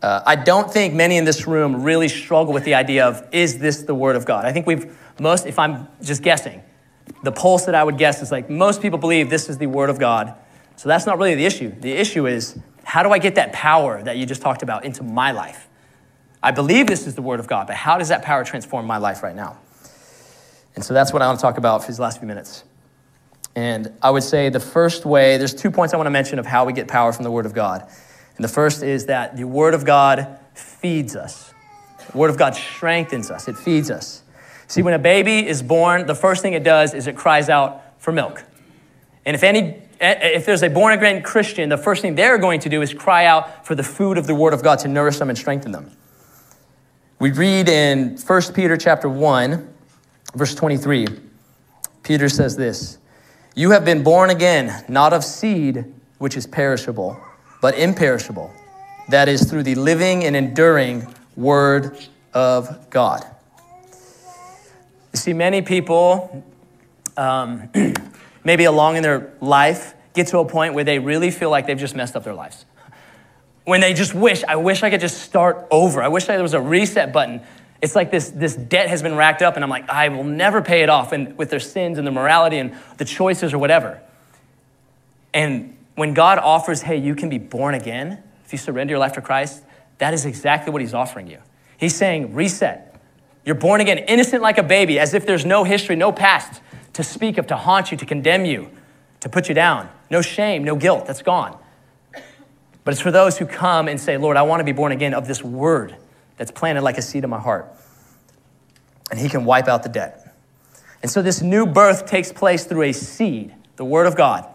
[0.02, 3.58] Uh, I don't think many in this room really struggle with the idea of, is
[3.58, 4.44] this the Word of God?
[4.44, 6.62] I think we've, most, if I'm just guessing,
[7.24, 9.90] the pulse that I would guess is like most people believe this is the Word
[9.90, 10.34] of God.
[10.76, 11.74] So that's not really the issue.
[11.80, 15.02] The issue is, how do I get that power that you just talked about into
[15.02, 15.66] my life?
[16.40, 18.98] I believe this is the Word of God, but how does that power transform my
[18.98, 19.58] life right now?
[20.76, 22.62] And so that's what I want to talk about for these last few minutes.
[23.56, 26.46] And I would say the first way, there's two points I want to mention of
[26.46, 27.90] how we get power from the Word of God.
[28.38, 31.52] And the first is that the Word of God feeds us.
[32.12, 34.22] The Word of God strengthens us, it feeds us.
[34.68, 38.00] See, when a baby is born, the first thing it does is it cries out
[38.00, 38.44] for milk.
[39.26, 42.38] And if any eh, eh, if there's a born again Christian, the first thing they're
[42.38, 44.88] going to do is cry out for the food of the Word of God to
[44.88, 45.90] nourish them and strengthen them.
[47.18, 49.74] We read in 1 Peter chapter 1,
[50.36, 51.08] verse 23.
[52.04, 52.98] Peter says this
[53.56, 57.20] You have been born again, not of seed which is perishable
[57.60, 58.52] but imperishable.
[59.08, 61.98] That is through the living and enduring Word
[62.34, 63.24] of God.
[65.12, 66.44] You see, many people,
[67.16, 67.70] um,
[68.44, 71.78] maybe along in their life, get to a point where they really feel like they've
[71.78, 72.66] just messed up their lives.
[73.64, 76.02] When they just wish, I wish I could just start over.
[76.02, 77.40] I wish there was a reset button.
[77.80, 80.60] It's like this, this debt has been racked up, and I'm like, I will never
[80.60, 84.00] pay it off, and with their sins and their morality and the choices or whatever.
[85.32, 89.14] And when God offers, hey, you can be born again if you surrender your life
[89.14, 89.62] to Christ,
[89.98, 91.38] that is exactly what He's offering you.
[91.76, 92.94] He's saying, reset.
[93.44, 97.02] You're born again, innocent like a baby, as if there's no history, no past to
[97.02, 98.70] speak of, to haunt you, to condemn you,
[99.20, 99.88] to put you down.
[100.08, 101.58] No shame, no guilt, that's gone.
[102.84, 105.14] But it's for those who come and say, Lord, I want to be born again
[105.14, 105.96] of this word
[106.36, 107.68] that's planted like a seed in my heart.
[109.10, 110.34] And He can wipe out the debt.
[111.02, 114.48] And so this new birth takes place through a seed, the Word of God.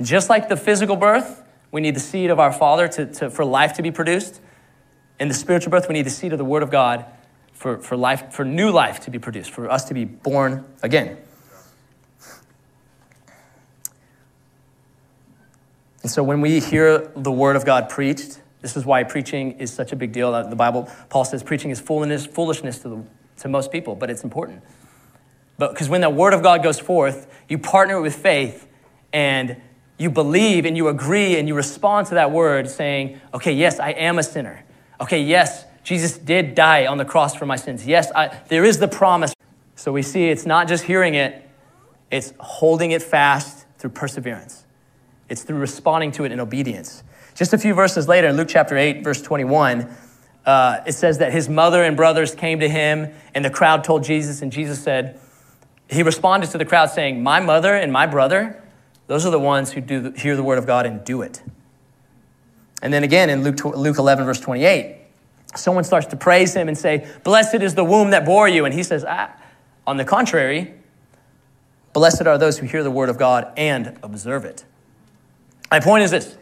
[0.00, 3.44] Just like the physical birth, we need the seed of our Father to, to, for
[3.44, 4.40] life to be produced.
[5.18, 7.04] In the spiritual birth, we need the seed of the Word of God
[7.52, 11.18] for, for, life, for new life to be produced, for us to be born again.
[16.02, 19.72] And so when we hear the Word of God preached, this is why preaching is
[19.72, 20.30] such a big deal.
[20.48, 23.04] The Bible, Paul says preaching is foolishness, foolishness to, the,
[23.38, 24.62] to most people, but it's important.
[25.58, 28.68] But because when the Word of God goes forth, you partner with faith
[29.12, 29.60] and
[29.98, 33.90] you believe and you agree and you respond to that word saying, okay, yes, I
[33.90, 34.64] am a sinner.
[35.00, 37.86] Okay, yes, Jesus did die on the cross for my sins.
[37.86, 39.34] Yes, I, there is the promise.
[39.74, 41.48] So we see it's not just hearing it,
[42.10, 44.64] it's holding it fast through perseverance.
[45.28, 47.02] It's through responding to it in obedience.
[47.34, 49.88] Just a few verses later, in Luke chapter 8, verse 21,
[50.46, 54.04] uh, it says that his mother and brothers came to him, and the crowd told
[54.04, 55.20] Jesus, and Jesus said,
[55.90, 58.62] He responded to the crowd saying, My mother and my brother
[59.08, 61.42] those are the ones who do hear the word of God and do it.
[62.80, 64.96] And then again in Luke, Luke 11, verse 28,
[65.56, 68.64] someone starts to praise him and say, Blessed is the womb that bore you.
[68.64, 69.34] And he says, ah,
[69.86, 70.74] On the contrary,
[71.92, 74.64] blessed are those who hear the word of God and observe it.
[75.70, 76.36] My point is this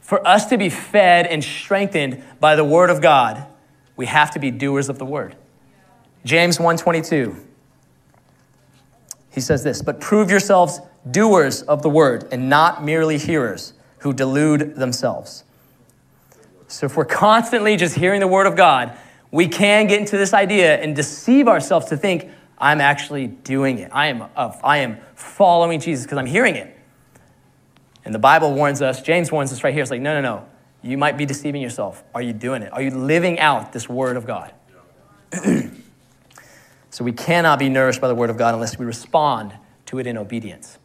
[0.00, 3.44] for us to be fed and strengthened by the word of God,
[3.96, 5.34] we have to be doers of the word.
[6.24, 7.36] James 1:22.
[9.30, 14.12] He says this, but prove yourselves doers of the word and not merely hearers who
[14.12, 15.44] delude themselves.
[16.68, 18.96] So, if we're constantly just hearing the word of God,
[19.30, 23.90] we can get into this idea and deceive ourselves to think, I'm actually doing it.
[23.92, 26.76] I am, uh, I am following Jesus because I'm hearing it.
[28.04, 29.82] And the Bible warns us, James warns us right here.
[29.82, 30.48] It's like, no, no, no.
[30.82, 32.04] You might be deceiving yourself.
[32.14, 32.72] Are you doing it?
[32.72, 34.52] Are you living out this word of God?
[36.90, 39.52] so we cannot be nourished by the word of God unless we respond
[39.86, 40.78] to it in obedience.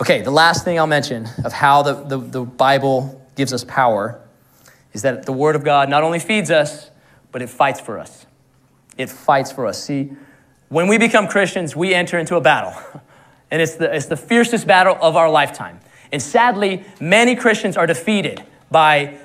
[0.00, 4.20] Okay, the last thing I'll mention of how the, the, the, Bible gives us power
[4.92, 6.92] is that the Word of God not only feeds us,
[7.32, 8.24] but it fights for us.
[8.96, 9.82] It fights for us.
[9.82, 10.12] See,
[10.68, 12.80] when we become Christians, we enter into a battle,
[13.50, 15.80] and it's the, it's the fiercest battle of our lifetime.
[16.12, 19.18] And sadly, many Christians are defeated by,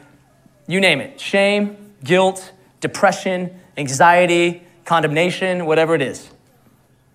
[0.65, 6.31] you name it, shame, guilt, depression, anxiety, condemnation, whatever it is.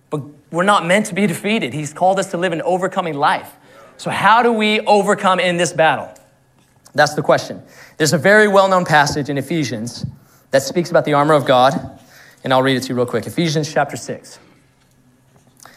[0.09, 1.73] But we're not meant to be defeated.
[1.73, 3.51] He's called us to live an overcoming life.
[3.97, 6.09] So, how do we overcome in this battle?
[6.95, 7.61] That's the question.
[7.97, 10.05] There's a very well known passage in Ephesians
[10.51, 11.99] that speaks about the armor of God,
[12.43, 13.27] and I'll read it to you real quick.
[13.27, 14.39] Ephesians chapter 6
[15.65, 15.69] it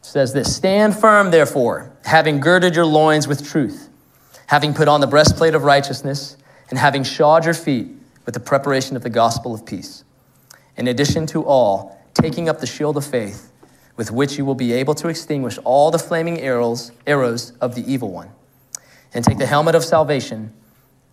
[0.00, 3.88] says this Stand firm, therefore, having girded your loins with truth,
[4.46, 6.36] having put on the breastplate of righteousness,
[6.70, 7.88] and having shod your feet
[8.24, 10.02] with the preparation of the gospel of peace.
[10.76, 13.52] In addition to all, taking up the shield of faith,
[13.96, 17.90] with which you will be able to extinguish all the flaming arrows, arrows of the
[17.90, 18.30] evil one.
[19.14, 20.52] And take the helmet of salvation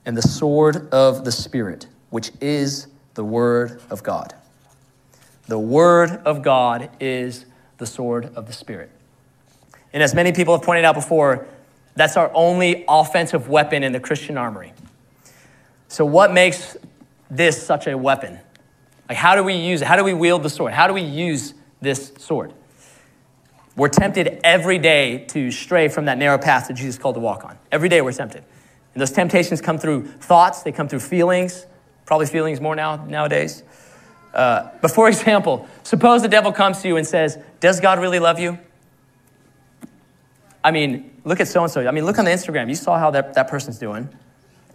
[0.05, 4.33] and the sword of the Spirit, which is the Word of God.
[5.47, 7.45] The Word of God is
[7.77, 8.89] the sword of the Spirit.
[9.93, 11.47] And as many people have pointed out before,
[11.95, 14.73] that's our only offensive weapon in the Christian armory.
[15.87, 16.75] So, what makes
[17.29, 18.39] this such a weapon?
[19.09, 19.87] Like, how do we use it?
[19.87, 20.73] How do we wield the sword?
[20.73, 22.53] How do we use this sword?
[23.75, 27.43] We're tempted every day to stray from that narrow path that Jesus called to walk
[27.43, 27.57] on.
[27.71, 28.43] Every day we're tempted.
[28.93, 31.65] And those temptations come through thoughts, they come through feelings,
[32.05, 33.63] probably feelings more now nowadays.
[34.33, 38.19] Uh, but for example, suppose the devil comes to you and says, Does God really
[38.19, 38.59] love you?
[40.63, 41.85] I mean, look at so and so.
[41.85, 42.69] I mean, look on the Instagram.
[42.69, 44.07] You saw how that, that person's doing.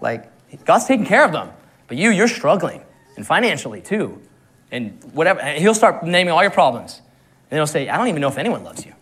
[0.00, 0.30] Like,
[0.64, 1.50] God's taking care of them.
[1.86, 2.82] But you, you're struggling,
[3.18, 4.22] and financially too.
[4.70, 5.40] And whatever.
[5.40, 7.02] And he'll start naming all your problems.
[7.50, 8.94] And he'll say, I don't even know if anyone loves you.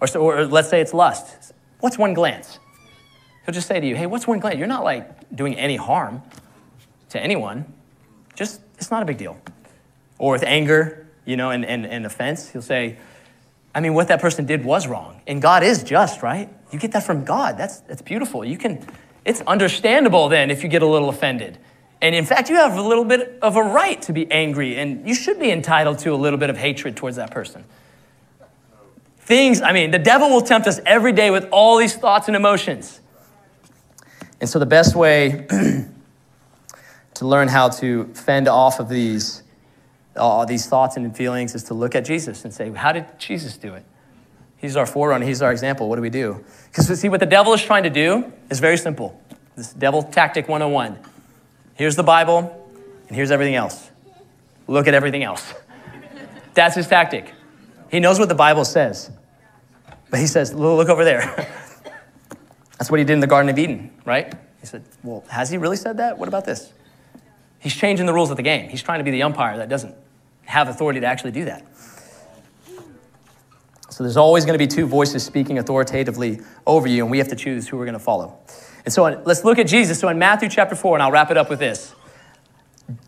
[0.00, 1.52] Or, so, or let's say it's lust.
[1.78, 2.58] What's one glance?
[3.46, 4.58] He'll just say to you, Hey, what's one glance?
[4.58, 6.22] You're not like doing any harm
[7.10, 7.72] to anyone.
[8.34, 9.38] Just, it's not a big deal.
[10.18, 12.98] Or with anger, you know, and, and, and offense, he'll say,
[13.74, 15.20] I mean, what that person did was wrong.
[15.28, 16.48] And God is just, right?
[16.72, 17.56] You get that from God.
[17.56, 18.44] That's, that's beautiful.
[18.44, 18.84] You can,
[19.24, 21.58] it's understandable then if you get a little offended.
[22.02, 25.06] And in fact, you have a little bit of a right to be angry, and
[25.06, 27.64] you should be entitled to a little bit of hatred towards that person.
[29.18, 32.36] Things, I mean, the devil will tempt us every day with all these thoughts and
[32.36, 33.00] emotions.
[34.40, 35.46] And so, the best way
[37.14, 39.42] to learn how to fend off of these,
[40.16, 43.58] all these thoughts and feelings is to look at Jesus and say, How did Jesus
[43.58, 43.84] do it?
[44.56, 45.90] He's our forerunner, he's our example.
[45.90, 46.42] What do we do?
[46.70, 49.20] Because see, what the devil is trying to do is very simple.
[49.54, 50.98] This devil tactic 101
[51.80, 52.70] Here's the Bible,
[53.08, 53.90] and here's everything else.
[54.66, 55.54] Look at everything else.
[56.52, 57.32] That's his tactic.
[57.90, 59.10] He knows what the Bible says,
[60.10, 61.20] but he says, Look over there.
[62.78, 64.30] That's what he did in the Garden of Eden, right?
[64.60, 66.18] He said, Well, has he really said that?
[66.18, 66.70] What about this?
[67.60, 68.68] He's changing the rules of the game.
[68.68, 69.94] He's trying to be the umpire that doesn't
[70.44, 71.64] have authority to actually do that.
[73.88, 77.28] So there's always going to be two voices speaking authoritatively over you, and we have
[77.28, 78.38] to choose who we're going to follow.
[78.84, 79.98] And so let's look at Jesus.
[79.98, 81.94] So in Matthew chapter 4, and I'll wrap it up with this.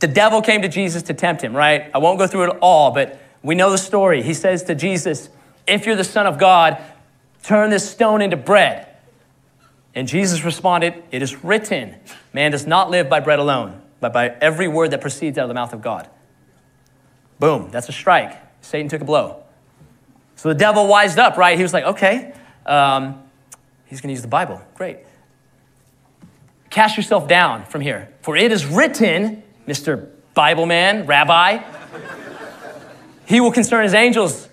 [0.00, 1.90] The devil came to Jesus to tempt him, right?
[1.94, 4.22] I won't go through it all, but we know the story.
[4.22, 5.28] He says to Jesus,
[5.66, 6.80] If you're the Son of God,
[7.42, 8.88] turn this stone into bread.
[9.94, 11.96] And Jesus responded, It is written,
[12.32, 15.48] man does not live by bread alone, but by every word that proceeds out of
[15.48, 16.08] the mouth of God.
[17.38, 18.40] Boom, that's a strike.
[18.60, 19.42] Satan took a blow.
[20.36, 21.56] So the devil wised up, right?
[21.56, 22.32] He was like, Okay,
[22.66, 23.22] um,
[23.86, 24.62] he's going to use the Bible.
[24.74, 24.98] Great.
[26.72, 28.08] Cast yourself down from here.
[28.22, 30.08] For it is written, Mr.
[30.32, 31.62] Bible man, rabbi,
[33.26, 34.48] he will concern his angels.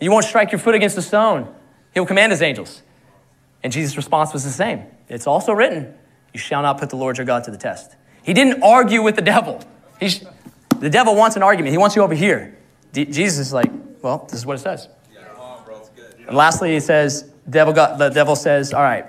[0.00, 1.52] You won't strike your foot against a stone.
[1.92, 2.82] He will command his angels.
[3.64, 4.84] And Jesus' response was the same.
[5.08, 5.92] It's also written,
[6.32, 7.96] You shall not put the Lord your God to the test.
[8.22, 9.60] He didn't argue with the devil.
[9.98, 11.72] The devil wants an argument.
[11.72, 12.56] He wants you over here.
[12.92, 14.88] D- Jesus is like, Well, this is what it says.
[16.28, 19.06] And lastly, he says, devil got, the devil says, All right,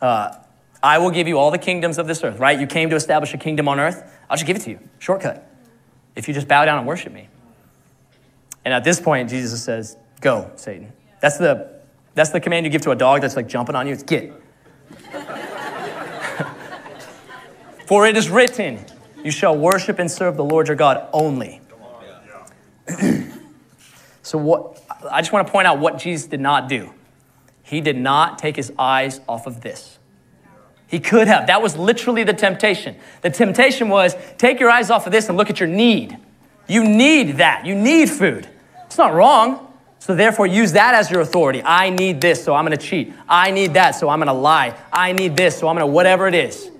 [0.00, 0.36] uh,
[0.84, 2.60] I will give you all the kingdoms of this earth, right?
[2.60, 4.04] You came to establish a kingdom on earth.
[4.28, 4.78] I'll just give it to you.
[4.98, 5.50] Shortcut.
[6.14, 7.30] If you just bow down and worship me.
[8.66, 10.92] And at this point, Jesus says, Go, Satan.
[11.20, 11.80] That's the,
[12.12, 13.94] that's the command you give to a dog that's like jumping on you.
[13.94, 14.30] It's get.
[17.86, 18.84] For it is written,
[19.24, 21.62] You shall worship and serve the Lord your God only.
[24.22, 26.92] so, what, I just want to point out what Jesus did not do.
[27.62, 29.98] He did not take his eyes off of this.
[30.94, 31.48] He could have.
[31.48, 32.94] That was literally the temptation.
[33.22, 36.16] The temptation was take your eyes off of this and look at your need.
[36.68, 37.66] You need that.
[37.66, 38.48] You need food.
[38.86, 39.74] It's not wrong.
[39.98, 41.60] So therefore, use that as your authority.
[41.64, 43.12] I need this, so I'm going to cheat.
[43.28, 44.78] I need that, so I'm going to lie.
[44.92, 46.70] I need this, so I'm going to whatever it is.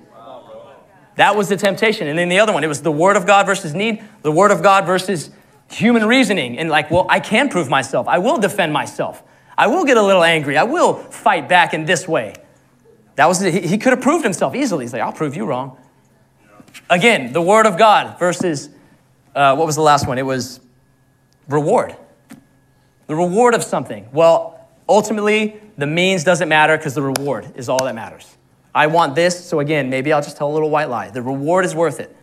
[1.17, 2.07] That was the temptation.
[2.07, 4.53] And then the other one, it was the word of God versus need, the word
[4.53, 5.33] of God versus
[5.69, 6.57] human reasoning.
[6.57, 8.07] And like, well, I can prove myself.
[8.07, 9.25] I will defend myself.
[9.59, 10.57] I will get a little angry.
[10.57, 12.35] I will fight back in this way.
[13.17, 14.85] That was, he, he could have proved himself easily.
[14.85, 15.79] He's like, I'll prove you wrong.
[16.91, 18.69] Again, the word of God versus,
[19.35, 20.19] uh, what was the last one?
[20.19, 20.61] It was
[21.49, 21.97] reward.
[23.07, 24.09] The reward of something.
[24.13, 28.37] Well, ultimately, the means doesn't matter because the reward is all that matters.
[28.75, 31.11] I want this, so again, maybe I'll just tell a little white lie.
[31.11, 32.15] The reward is worth it.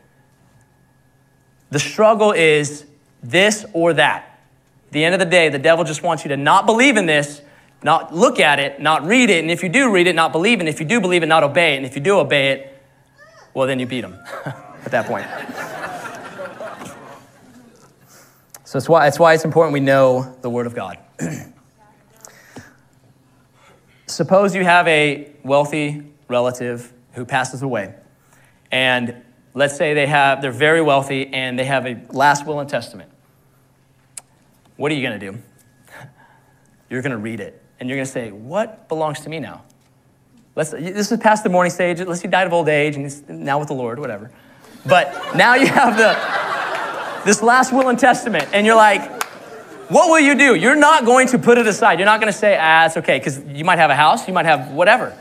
[1.69, 2.85] The struggle is
[3.23, 4.39] this or that.
[4.87, 7.05] At the end of the day, the devil just wants you to not believe in
[7.05, 7.41] this
[7.83, 10.59] not look at it, not read it, and if you do read it, not believe
[10.59, 12.51] it, and if you do believe it, not obey it, and if you do obey
[12.51, 12.83] it,
[13.53, 14.13] well, then you beat them
[14.45, 15.25] at that point.
[18.63, 20.99] so that's why, that's why it's important we know the Word of God.
[24.05, 27.95] Suppose you have a wealthy relative who passes away,
[28.71, 29.23] and
[29.53, 33.11] let's say they have, they're very wealthy and they have a last will and testament.
[34.77, 35.37] What are you going to do?
[36.89, 39.63] You're going to read it and you're going to say, What belongs to me now?
[40.55, 41.99] Let's, this is past the mourning stage.
[41.99, 44.31] Unless you died of old age and he's now with the Lord, whatever.
[44.85, 49.23] But now you have the, this last will and testament, and you're like,
[49.89, 50.55] what will you do?
[50.55, 51.99] You're not going to put it aside.
[51.99, 54.33] You're not going to say, ah, it's okay, because you might have a house, you
[54.33, 55.17] might have whatever.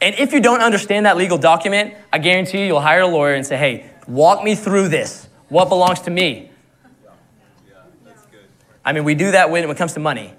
[0.00, 3.34] And if you don't understand that legal document, I guarantee you, you'll hire a lawyer
[3.34, 5.28] and say, hey, walk me through this.
[5.48, 6.50] What belongs to me?
[8.84, 10.32] I mean, we do that when it comes to money.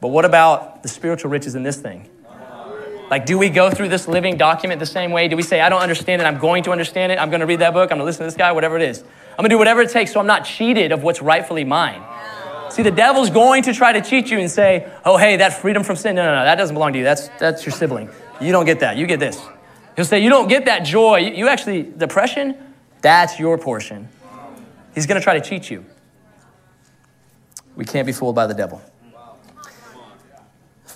[0.00, 2.08] But what about the spiritual riches in this thing?
[3.10, 5.26] Like, do we go through this living document the same way?
[5.26, 7.46] Do we say, I don't understand it, I'm going to understand it, I'm going to
[7.46, 9.00] read that book, I'm going to listen to this guy, whatever it is?
[9.00, 12.02] I'm going to do whatever it takes so I'm not cheated of what's rightfully mine.
[12.70, 15.82] See, the devil's going to try to cheat you and say, oh, hey, that freedom
[15.82, 17.04] from sin, no, no, no, that doesn't belong to you.
[17.04, 18.10] That's, that's your sibling.
[18.40, 18.96] You don't get that.
[18.96, 19.42] You get this.
[19.96, 21.16] He'll say, you don't get that joy.
[21.16, 22.56] You, you actually, depression,
[23.02, 24.08] that's your portion.
[24.94, 25.84] He's going to try to cheat you.
[27.74, 28.80] We can't be fooled by the devil.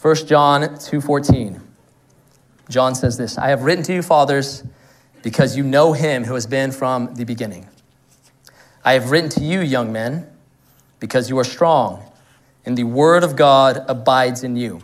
[0.05, 1.63] 1 John 2:14.
[2.69, 4.63] John says this, I have written to you fathers
[5.23, 7.67] because you know him who has been from the beginning.
[8.85, 10.31] I have written to you young men
[11.01, 12.03] because you are strong
[12.67, 14.83] and the word of God abides in you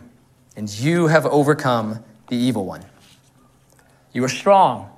[0.57, 2.83] and you have overcome the evil one.
[4.13, 4.89] You are strong.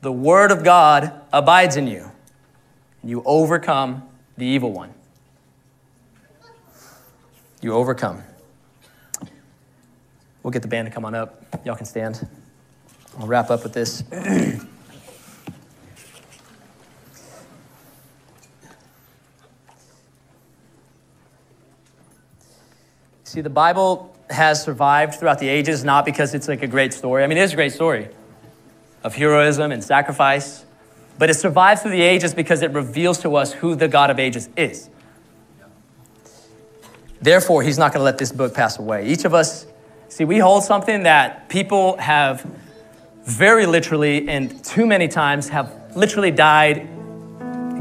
[0.00, 2.10] The word of God abides in you
[3.02, 4.94] and you overcome the evil one.
[7.60, 8.22] You overcome.
[10.42, 11.44] We'll get the band to come on up.
[11.64, 12.26] Y'all can stand.
[13.18, 14.02] I'll wrap up with this.
[23.24, 27.24] See, the Bible has survived throughout the ages not because it's like a great story.
[27.24, 28.08] I mean, it is a great story
[29.04, 30.66] of heroism and sacrifice,
[31.18, 34.18] but it survives through the ages because it reveals to us who the God of
[34.18, 34.90] ages is.
[37.22, 39.06] Therefore, he's not going to let this book pass away.
[39.06, 39.64] Each of us
[40.12, 42.46] See, we hold something that people have
[43.24, 46.86] very literally and too many times have literally died,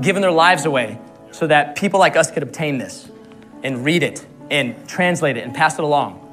[0.02, 0.98] given their lives away
[1.32, 3.12] so that people like us could obtain this
[3.64, 6.26] and read it and translate it and pass it along.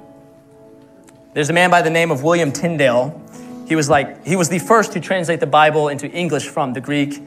[1.34, 3.20] There's a man by the name of William Tyndale.
[3.66, 6.80] He was like, he was the first to translate the Bible into English from the
[6.80, 7.20] Greek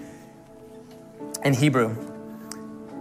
[1.44, 1.94] and Hebrew.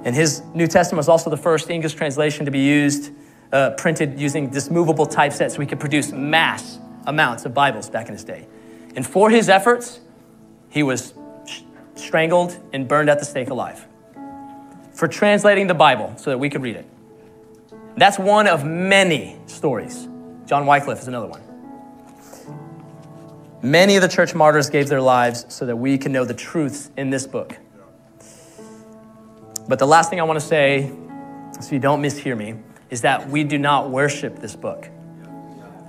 [0.03, 3.13] And his New Testament was also the first English translation to be used
[3.53, 8.07] uh, printed using this movable typeset so we could produce mass amounts of Bibles back
[8.07, 8.47] in his day.
[8.97, 10.01] And for his efforts,
[10.69, 11.15] he was
[11.47, 11.63] sh-
[11.95, 13.87] strangled and burned at the stake alive
[14.93, 16.87] for translating the Bible so that we could read it.
[17.97, 20.09] That's one of many stories.
[20.47, 21.41] John Wycliffe is another one.
[23.63, 26.91] Many of the church martyrs gave their lives so that we can know the truths
[26.97, 27.57] in this book.
[29.69, 30.91] But the last thing I want to say,
[31.61, 32.55] so you don't mishear me,
[32.91, 34.89] is that we do not worship this book.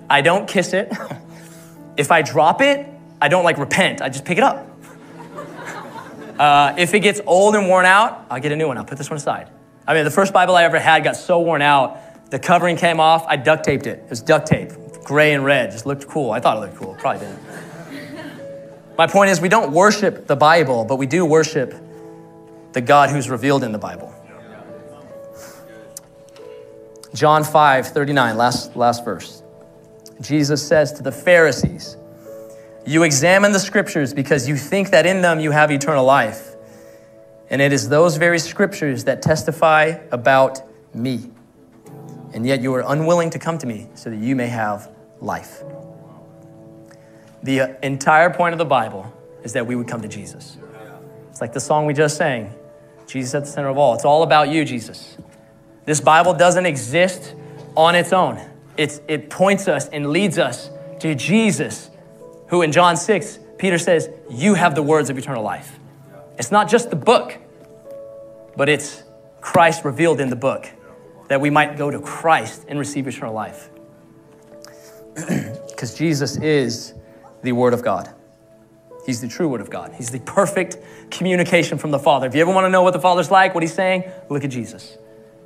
[0.10, 0.92] I don't kiss it.
[1.98, 2.88] if I drop it,
[3.20, 4.68] I don't like repent, I just pick it up.
[6.40, 8.78] Uh, if it gets old and worn out, I'll get a new one.
[8.78, 9.50] I'll put this one aside.
[9.86, 13.00] I mean, the first Bible I ever had got so worn out, the covering came
[13.00, 14.00] off, I duct taped it.
[14.00, 14.72] It was duct tape,
[15.04, 16.32] gray and red, just looked cool.
[16.32, 17.40] I thought it looked cool, probably didn't.
[18.98, 21.76] My point is, we don't worship the Bible, but we do worship
[22.74, 24.14] the God who's revealed in the Bible.
[27.14, 29.44] John 5, 39, last, last verse.
[30.22, 31.98] Jesus says to the Pharisees,
[32.86, 36.56] You examine the scriptures because you think that in them you have eternal life.
[37.50, 40.62] And it is those very scriptures that testify about
[40.94, 41.30] me.
[42.34, 44.90] And yet you are unwilling to come to me so that you may have
[45.20, 45.64] life.
[47.44, 49.12] The uh, entire point of the Bible
[49.44, 50.58] is that we would come to Jesus.
[51.30, 52.54] It's like the song we just sang
[53.08, 53.96] Jesus at the center of all.
[53.96, 55.18] It's all about you, Jesus.
[55.92, 57.36] This Bible doesn't exist
[57.76, 58.40] on its own.
[58.78, 60.70] It's, it points us and leads us
[61.02, 61.90] to Jesus,
[62.48, 65.78] who in John 6, Peter says, You have the words of eternal life.
[66.40, 67.38] It's not just the book,
[68.56, 69.04] but it's
[69.42, 70.70] Christ revealed in the book
[71.28, 73.70] that we might go to Christ and receive eternal life.
[75.68, 76.94] Because Jesus is
[77.42, 78.10] the Word of God.
[79.06, 79.92] He's the true Word of God.
[79.98, 80.78] He's the perfect
[81.10, 82.28] communication from the Father.
[82.28, 84.52] If you ever want to know what the Father's like, what He's saying, look at
[84.52, 84.98] Jesus.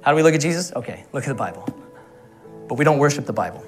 [0.06, 0.72] How do we look at Jesus?
[0.76, 1.68] Okay, look at the Bible.
[2.68, 3.64] but we don't worship the Bible.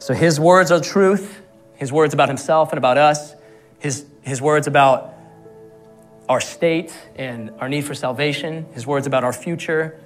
[0.00, 1.40] So his words are truth,
[1.76, 3.36] his words about himself and about us,
[3.78, 5.14] his, his words about
[6.28, 10.00] our state and our need for salvation, his words about our future.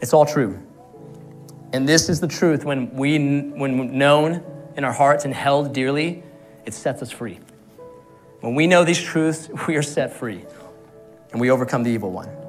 [0.00, 0.60] It's all true.
[1.72, 4.42] And this is the truth when we when known
[4.76, 6.24] in our hearts and held dearly,
[6.66, 7.38] it sets us free.
[8.40, 10.44] When we know these truths, we are set free
[11.30, 12.41] and we overcome the evil one.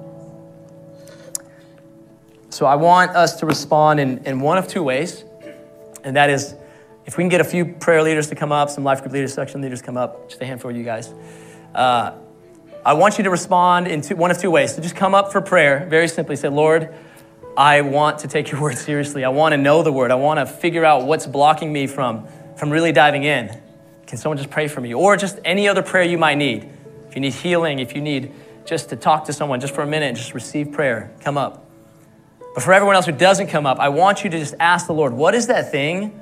[2.54, 5.24] So I want us to respond in, in one of two ways,
[6.04, 6.54] and that is
[7.04, 9.34] if we can get a few prayer leaders to come up, some life group leaders,
[9.34, 11.12] section leaders come up, just a handful of you guys.
[11.74, 12.12] Uh,
[12.86, 14.76] I want you to respond in two, one of two ways.
[14.76, 16.93] So just come up for prayer, very simply say, Lord,
[17.58, 19.24] I want to take your word seriously.
[19.24, 20.12] I want to know the word.
[20.12, 23.60] I want to figure out what's blocking me from, from really diving in.
[24.06, 24.93] Can someone just pray for me?
[24.93, 26.70] Or just any other prayer you might need.
[27.10, 28.32] If you need healing, if you need
[28.64, 31.62] just to talk to someone just for a minute, just receive prayer, come up.
[32.54, 34.93] But for everyone else who doesn't come up, I want you to just ask the
[34.93, 36.20] Lord, what is that thing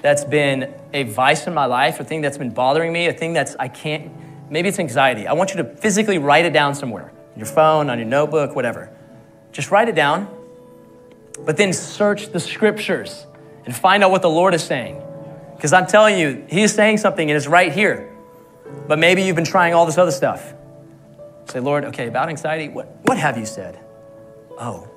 [0.00, 3.32] that's been a vice in my life, a thing that's been bothering me, a thing
[3.32, 4.10] that's I can't,
[4.50, 5.26] maybe it's anxiety.
[5.26, 8.54] I want you to physically write it down somewhere, on your phone, on your notebook,
[8.54, 8.90] whatever.
[9.50, 10.28] Just write it down,
[11.44, 13.26] but then search the scriptures
[13.64, 15.00] and find out what the Lord is saying.
[15.56, 18.12] Because I'm telling you, He is saying something and it's right here.
[18.88, 20.54] But maybe you've been trying all this other stuff.
[21.48, 23.78] Say, Lord, okay, about anxiety, what, what have you said?
[24.58, 24.88] Oh,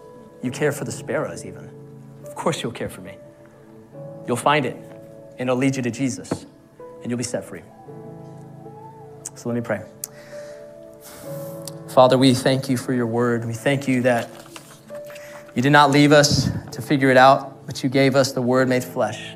[0.43, 1.69] you care for the sparrows, even.
[2.25, 3.15] Of course, you'll care for me.
[4.27, 4.75] You'll find it,
[5.37, 6.45] and it'll lead you to Jesus,
[7.01, 7.61] and you'll be set free.
[9.35, 9.83] So let me pray.
[11.89, 13.45] Father, we thank you for your word.
[13.45, 14.29] We thank you that
[15.55, 18.67] you did not leave us to figure it out, but you gave us the word
[18.67, 19.35] made flesh.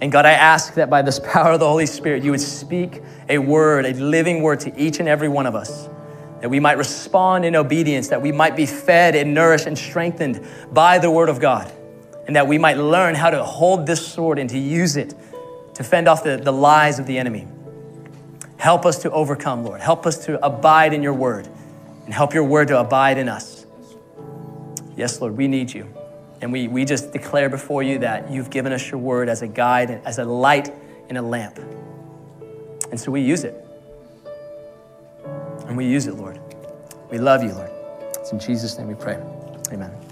[0.00, 3.02] And God, I ask that by this power of the Holy Spirit, you would speak
[3.28, 5.88] a word, a living word to each and every one of us,
[6.40, 10.46] that we might respond in obedience, that we might be fed and nourished and strengthened
[10.72, 11.72] by the word of God,
[12.26, 15.14] and that we might learn how to hold this sword and to use it
[15.74, 17.46] to fend off the, the lies of the enemy.
[18.58, 19.80] Help us to overcome, Lord.
[19.80, 21.48] Help us to abide in your word,
[22.04, 23.66] and help your word to abide in us.
[24.96, 25.92] Yes, Lord, we need you.
[26.40, 29.46] And we, we just declare before you that you've given us your word as a
[29.46, 30.72] guide, as a light
[31.08, 31.58] and a lamp.
[32.90, 33.65] And so we use it.
[35.66, 36.40] And we use it, Lord.
[37.10, 37.70] We love you, Lord.
[38.16, 39.18] It's in Jesus' name we pray.
[39.72, 40.05] Amen.